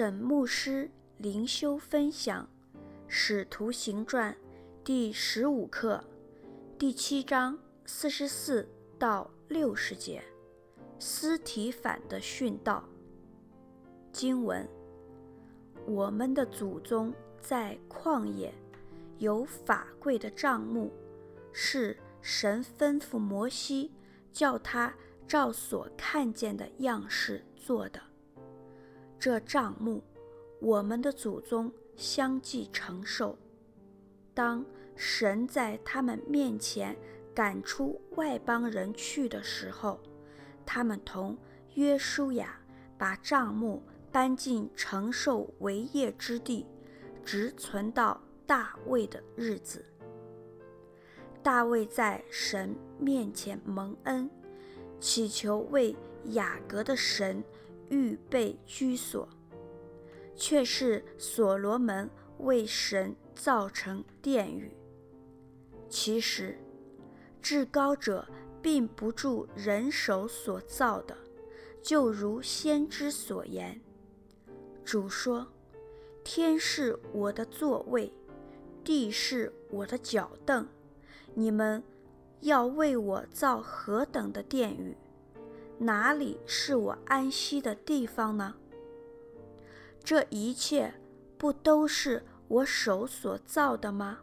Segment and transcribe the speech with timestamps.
[0.00, 2.48] 沈牧师灵修分享
[3.06, 4.32] 《使徒行传》
[4.82, 6.02] 第十五课
[6.78, 8.66] 第七章四十四
[8.98, 10.24] 到六十节，
[10.98, 12.82] 斯提反的殉道。
[14.10, 14.66] 经文：
[15.84, 18.54] 我们的祖宗在旷野
[19.18, 20.90] 有法柜的帐幕，
[21.52, 23.92] 是神吩咐摩西
[24.32, 24.94] 叫他
[25.28, 28.00] 照所看见的样式做的。
[29.20, 30.02] 这帐目，
[30.60, 33.38] 我们的祖宗相继承受。
[34.32, 34.64] 当
[34.96, 36.96] 神在他们面前
[37.34, 40.00] 赶出外邦人去的时候，
[40.64, 41.36] 他们同
[41.74, 42.58] 约书亚
[42.96, 46.64] 把帐目搬进承受为业之地，
[47.22, 49.84] 直存到大卫的日子。
[51.42, 54.30] 大卫在神面前蒙恩，
[54.98, 55.94] 祈求为
[56.28, 57.44] 雅各的神。
[57.90, 59.28] 预备居所，
[60.34, 64.74] 却是所罗门为神造成殿宇。
[65.88, 66.58] 其实，
[67.42, 68.26] 至高者
[68.62, 71.16] 并不住人手所造的，
[71.82, 73.80] 就如先知所言
[74.84, 75.48] ：“主说，
[76.22, 78.12] 天是我的座位，
[78.84, 80.66] 地是我的脚凳，
[81.34, 81.82] 你们
[82.40, 84.96] 要为我造何等的殿宇！”
[85.82, 88.54] 哪里是我安息的地方呢？
[90.04, 90.92] 这一切
[91.38, 94.18] 不都是我手所造的吗？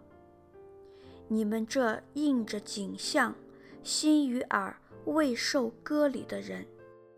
[1.27, 3.33] 你们这应着景象、
[3.81, 6.63] 心与耳未受割礼的人，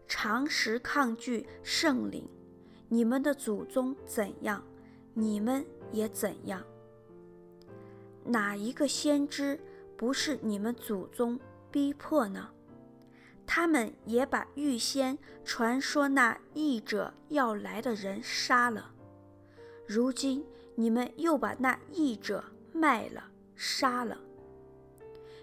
[0.07, 2.25] 常时抗拒圣灵，
[2.87, 4.63] 你们的祖宗怎样，
[5.13, 6.63] 你们也怎样。
[8.23, 9.59] 哪一个先知
[9.97, 11.37] 不是你们祖宗
[11.69, 12.49] 逼迫呢？
[13.51, 18.91] 他们也把预先传说那义者要来的人杀了，
[19.87, 24.19] 如今你们又把那义者卖了、杀了。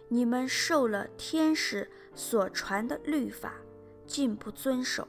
[0.06, 3.54] 你们受了天使所传的律法，
[4.06, 5.08] 竟不遵守。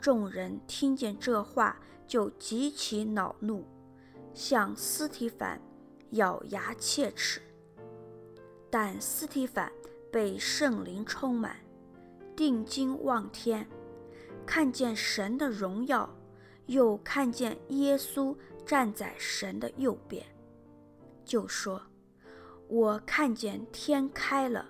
[0.00, 3.62] 众人听见这话，就极其恼怒，
[4.32, 5.60] 向司提凡
[6.12, 7.42] 咬牙切齿。
[8.70, 9.70] 但司提凡
[10.10, 11.58] 被圣灵充满。
[12.36, 13.66] 定睛望天，
[14.44, 16.08] 看见神的荣耀，
[16.66, 18.36] 又看见耶稣
[18.66, 20.24] 站在神的右边，
[21.24, 21.80] 就说
[22.66, 24.68] ：“我看见天开了，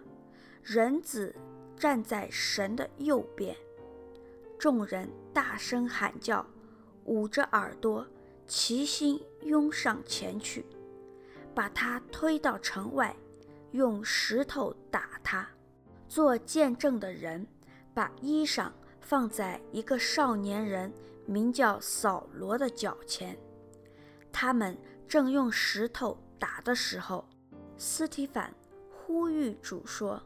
[0.62, 1.34] 人子
[1.76, 3.56] 站在神的右边。”
[4.58, 6.46] 众人大声喊叫，
[7.04, 8.06] 捂着耳朵，
[8.46, 10.64] 齐心拥上前去，
[11.54, 13.16] 把他推到城外，
[13.72, 15.48] 用石头打他。
[16.06, 17.44] 做见证的人。
[17.94, 20.92] 把衣裳放在一个少年人
[21.26, 23.38] 名叫扫罗的脚前，
[24.32, 27.24] 他们正用石头打的时候，
[27.78, 28.52] 斯提凡
[28.90, 30.20] 呼吁主说：“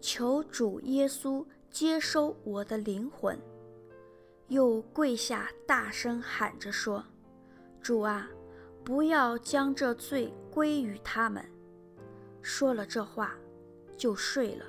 [0.00, 3.38] 求主耶稣接收我的灵魂。”
[4.48, 7.04] 又跪下大声喊着说
[7.82, 8.30] ：“主啊，
[8.82, 11.44] 不要将这罪归于他们。”
[12.40, 13.34] 说了这话，
[13.96, 14.64] 就睡了。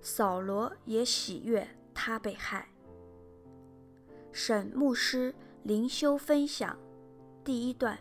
[0.00, 2.68] 扫罗也喜悦他被害。
[4.32, 6.78] 沈牧师灵修分享
[7.44, 7.98] 第一段：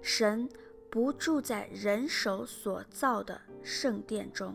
[0.00, 0.48] 神
[0.90, 4.54] 不住在人手所造的圣殿中，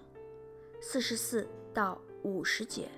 [0.82, 2.90] 四十四到五十节。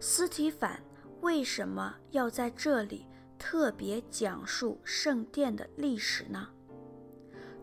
[0.00, 0.82] 斯提反
[1.20, 3.04] 为什么要在这里
[3.38, 6.48] 特别讲述圣殿的历史呢？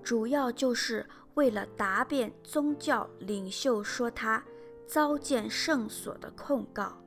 [0.03, 1.05] 主要就是。
[1.35, 4.43] 为了答辩宗教领袖说他
[4.87, 6.97] 糟践圣所的控告，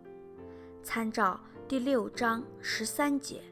[0.83, 3.43] 参照第六章十三节，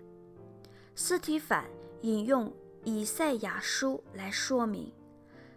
[0.95, 1.65] 司提反
[2.03, 2.53] 引用
[2.85, 4.93] 以赛亚书来说明，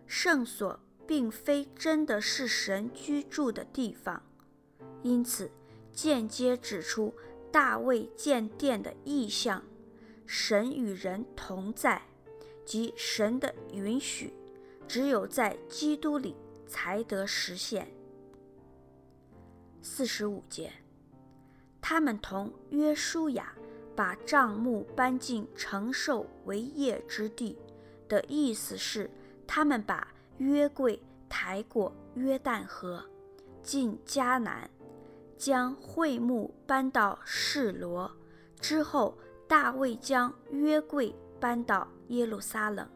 [0.08, 4.24] 圣所并非真的是神居住的地方，
[5.04, 5.52] 因此
[5.92, 7.14] 间接指出
[7.52, 9.62] 大卫建殿的意象，
[10.26, 12.04] 神与人同在，
[12.64, 14.34] 及神的允许。
[14.90, 16.36] 只有在基督里
[16.68, 17.88] 才得实现。
[19.84, 20.74] 四十五节，
[21.80, 23.54] 他们同约书亚
[23.96, 27.56] 把帐幕搬进承受为业之地
[28.08, 29.08] 的意思是，
[29.46, 30.08] 他们把
[30.40, 31.00] 约柜
[31.30, 33.06] 抬过约旦河，
[33.62, 34.68] 进迦南，
[35.38, 38.12] 将会幕搬到示罗
[38.60, 39.16] 之后，
[39.48, 42.90] 大卫将约柜搬到耶路撒冷。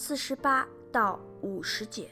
[0.00, 2.08] 四十八到五十节，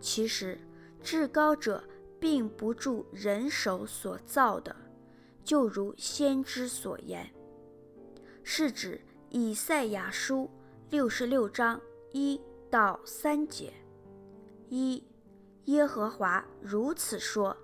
[0.00, 0.60] 其实
[1.02, 1.82] 至高者
[2.20, 4.76] 并不住人手所造的，
[5.42, 7.32] 就如先知所言，
[8.42, 9.00] 是指
[9.30, 10.50] 以赛亚书
[10.90, 11.80] 六十六章
[12.12, 12.38] 一
[12.70, 13.72] 到三节。
[14.68, 15.02] 一，
[15.64, 17.56] 耶和华如此说：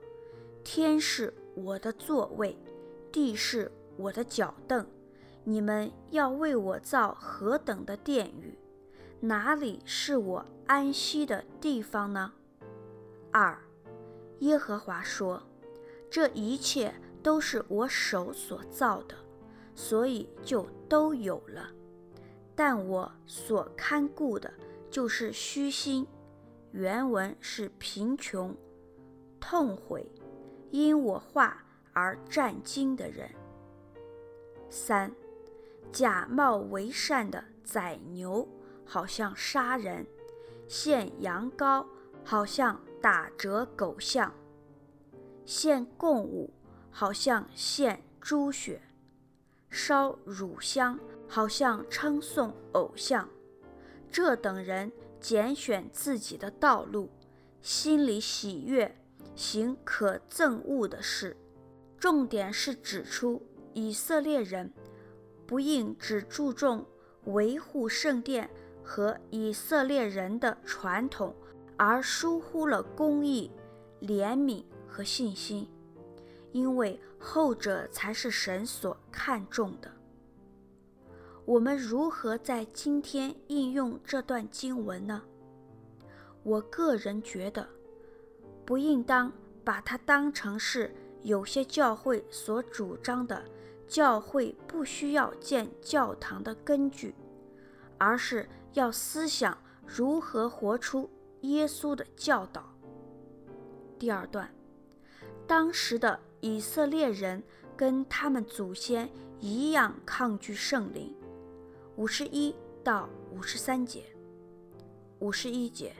[0.64, 2.56] 天是我的座位，
[3.12, 4.87] 地是我的脚凳。
[5.44, 8.56] 你们要为我造何等的殿宇？
[9.22, 12.32] 哪里是我安息的地方呢？
[13.31, 13.58] 二，
[14.38, 15.43] 耶和华说：
[16.11, 19.14] 这一切都是我手所造的，
[19.75, 21.70] 所以就都有了。
[22.55, 24.50] 但我所看顾的，
[24.90, 26.06] 就是虚心，
[26.73, 28.56] 原文是贫穷、
[29.38, 30.11] 痛悔，
[30.70, 31.62] 因我话
[31.93, 33.31] 而战兢的人。
[34.70, 35.12] 三。
[35.93, 38.46] 假冒为善的宰牛，
[38.92, 40.04] 好像杀人；
[40.66, 41.87] 献羊羔，
[42.25, 44.32] 好像打折狗像；
[45.46, 46.52] 献供物，
[46.90, 48.81] 好像献猪血；
[49.70, 50.98] 烧乳香，
[51.28, 53.28] 好像称颂偶像。
[54.10, 54.90] 这等人
[55.20, 57.08] 拣选自己的道路，
[57.62, 58.96] 心里喜悦，
[59.37, 61.37] 行可憎恶的事。
[61.96, 63.40] 重点是指出
[63.72, 64.72] 以色列人。
[65.46, 66.84] 不应只注重
[67.25, 68.50] 维护圣殿
[68.90, 71.32] 和以色列人的传统，
[71.76, 73.48] 而疏忽了公义、
[74.00, 75.69] 怜悯和信心，
[76.50, 79.88] 因为后者才是神所看重的。
[81.44, 85.22] 我们如何在今天应用这段经文呢？
[86.42, 87.69] 我个人觉得，
[88.66, 89.32] 不应当
[89.62, 90.92] 把它当成是
[91.22, 93.40] 有些教会所主张的。
[93.87, 97.14] 教会不需要建教堂的根据，
[97.98, 99.56] 而是要思想
[99.87, 101.08] 如何活出
[101.43, 102.64] 耶稣的教导。
[103.99, 104.52] 第二段，
[105.46, 107.43] 当时的以色列人
[107.76, 111.14] 跟他们祖先一样抗拒圣灵。
[111.96, 114.05] 五十一到五十三节。
[115.19, 115.94] 五十一节，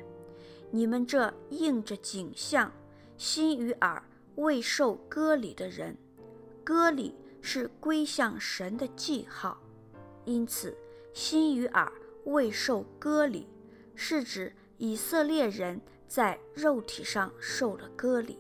[0.71, 2.73] 你们这应着景象、
[3.17, 4.03] 心与耳
[4.37, 5.97] 未受割礼的人，
[6.65, 7.15] 割礼。
[7.43, 9.57] 是归向神的记号，
[10.27, 10.77] 因此
[11.15, 11.91] 心与耳
[12.25, 13.49] 未受割礼，
[13.95, 18.39] 是指以色列人在肉体上受了割礼，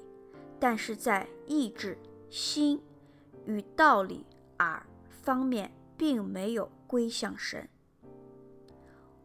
[0.58, 1.96] 但是在意志、
[2.28, 2.82] 心
[3.46, 4.24] 与道理、
[4.58, 7.68] 耳方面并没有归向神。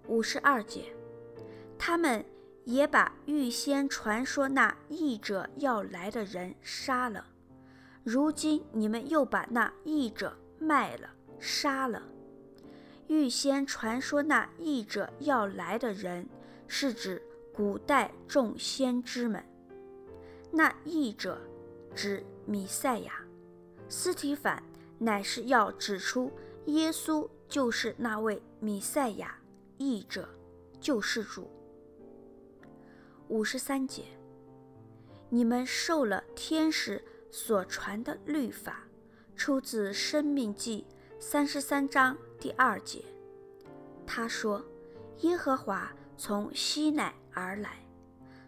[0.07, 0.95] 五十二节，
[1.77, 2.23] 他们
[2.63, 7.25] 也把预先传说那义者要来的人杀了。
[8.03, 11.09] 如今你们又把那义者卖了、
[11.39, 12.03] 杀了。
[13.07, 16.27] 预先传说那义者要来的人，
[16.67, 17.21] 是指
[17.53, 19.43] 古代众先知们。
[20.51, 21.39] 那义者
[21.93, 23.21] 指弥赛亚。
[23.87, 24.63] 斯提反
[24.97, 26.31] 乃是要指出
[26.65, 29.37] 耶稣就是那位弥赛亚、
[29.77, 30.27] 义者、
[30.81, 31.49] 救世主。
[33.27, 34.03] 五十三节，
[35.29, 38.87] 你们受了天使所传的律法，
[39.35, 40.85] 出自《生命记》
[41.27, 43.03] 三十三章第二节。
[44.05, 44.63] 他说
[45.21, 47.83] ：“耶和华从西乃而来，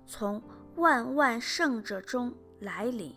[0.05, 0.39] 从
[0.75, 3.15] 万万圣者中来临，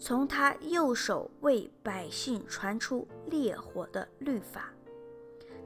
[0.00, 4.70] 从他右手为百姓传出烈火的律法。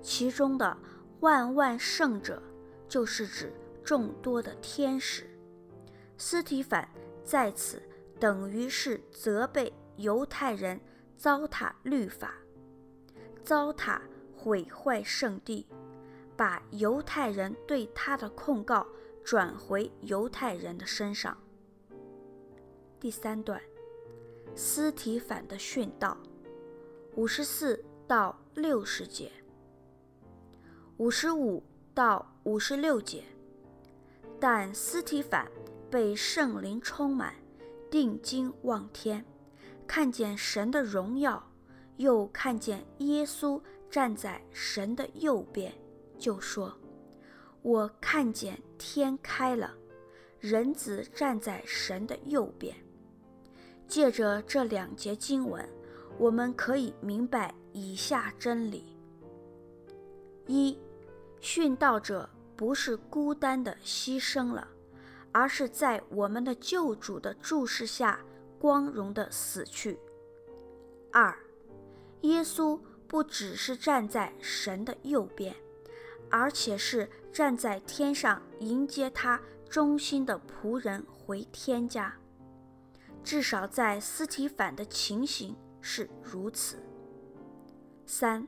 [0.02, 0.76] 其中的
[1.20, 2.42] 万万圣者，
[2.87, 3.50] 就是指
[3.82, 5.26] 众多的天使。”
[6.18, 6.87] 司提凡
[7.25, 7.82] 在此。
[8.20, 10.78] 等于是责备犹太人
[11.16, 12.35] 糟蹋律法，
[13.47, 14.00] 糟蹋
[14.37, 15.65] 毁坏圣地，
[16.37, 18.85] 把犹太人对他的控告
[19.25, 21.38] 转回犹太人的身上。
[22.99, 23.62] 第三段，
[24.57, 26.19] 斯提反的训道，
[27.15, 29.31] 五十四到六十节，
[30.97, 31.62] 五十五
[31.95, 33.23] 到五十六节。
[34.41, 35.49] 但斯提反
[35.88, 37.33] 被圣灵充满。
[37.88, 39.25] 定睛望天，
[39.87, 41.49] 看见神的荣耀，
[41.97, 43.61] 又看见耶稣
[43.91, 45.73] 站在神的右边，
[46.19, 46.73] 就说
[47.62, 49.75] ：“我看见天开了，
[50.38, 52.76] 人子站在神的右边。”
[53.88, 55.69] 借着这两节经文，
[56.19, 58.97] 我们可以明白以下真理：
[60.47, 60.79] 一，
[61.41, 64.69] 殉道者不是孤单的牺牲了。
[65.33, 68.19] 而是在我们的救主的注视下，
[68.59, 69.99] 光荣地死去。
[71.12, 71.38] 二，
[72.23, 75.54] 耶稣不只是站在神的右边，
[76.30, 82.14] 而且是站在天上迎接他忠心的仆人回天家。
[83.23, 86.76] 至少在斯提反的情形是如此。
[88.06, 88.46] 三，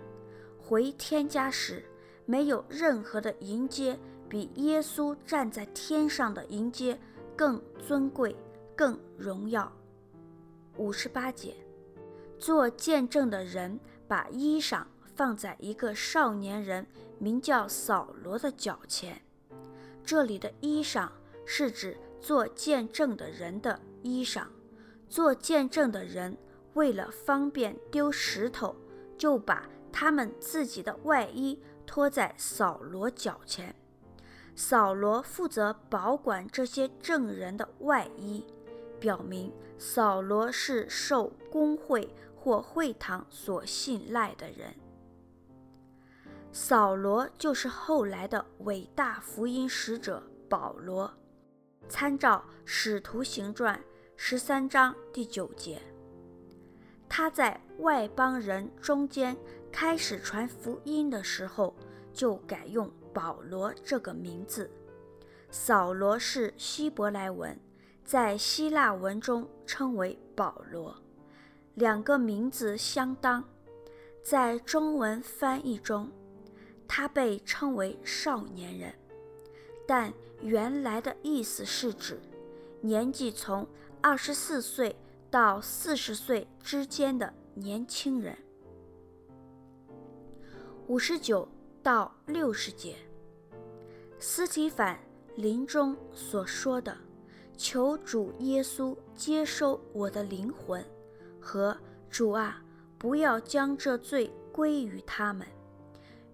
[0.56, 1.84] 回天家时，
[2.25, 3.98] 没有任何的迎接
[4.28, 6.98] 比耶稣站在天上的迎接
[7.37, 8.37] 更尊贵、
[8.76, 9.72] 更荣耀。
[10.76, 11.56] 五十八节，
[12.38, 16.87] 做见证的人把衣裳放在一个少年人
[17.18, 19.21] 名叫扫罗的脚前。
[20.04, 21.09] 这里的衣裳
[21.45, 24.45] 是指做见证的人的衣裳。
[25.09, 26.37] 做见证的人
[26.75, 28.76] 为了方便丢石头，
[29.16, 33.75] 就把他们自己的外衣脱在扫罗脚前。
[34.54, 38.45] 扫罗负责保管这些证人的外衣，
[39.00, 44.75] 表明扫罗是受公会或会堂所信赖的人。
[46.52, 51.12] 扫罗就是后来的伟大福音使者保罗。
[51.88, 53.76] 参照《使徒行传》
[54.16, 55.80] 十三章第九节。
[57.09, 59.37] 他在外邦人中间
[59.73, 61.75] 开始传福音的时候，
[62.12, 64.71] 就改用保罗这个名字。
[65.50, 67.59] 扫罗是希伯来文，
[68.04, 70.95] 在希腊文中称为保罗，
[71.78, 73.42] 两个名字相当。
[74.23, 76.11] 在中文翻译中，
[76.87, 78.92] 他被称为少年人，
[79.87, 82.20] 但原来的意思是指
[82.80, 83.66] 年纪从
[84.02, 84.94] 二十四岁。
[85.30, 88.35] 到四十岁之间的年轻人，
[90.87, 91.47] 五十九
[91.82, 92.97] 到六十节，
[94.18, 94.99] 司提反
[95.37, 96.97] 临终所说的
[97.58, 100.82] “求主耶稣接收我的灵魂”
[101.40, 101.76] 和
[102.11, 102.62] “主啊，
[102.99, 105.47] 不要将这罪归于他们”，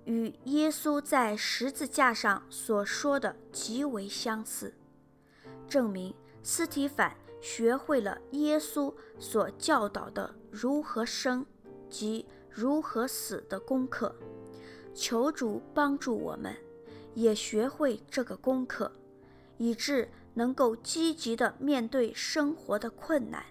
[0.04, 4.74] 与耶稣在十字架上所说的极为相似，
[5.68, 7.16] 证明斯提凡。
[7.40, 11.44] 学会了耶稣所教导的如何生
[11.90, 14.16] 及如何死的功课，
[14.94, 16.56] 求主帮助我们，
[17.12, 18.90] 也学会这个功课，
[19.58, 23.44] 以致能够积极地面对生活的困难，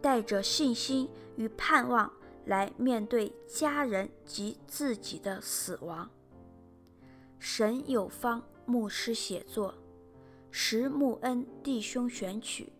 [0.00, 2.12] 带着信心与盼望
[2.46, 6.10] 来面对家人及自己的死亡。
[7.38, 9.74] 沈有方牧师写作，
[10.50, 12.72] 石木恩弟兄选曲。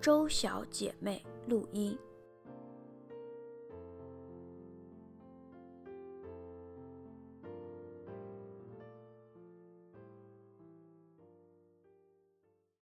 [0.00, 1.98] 周小姐妹录音。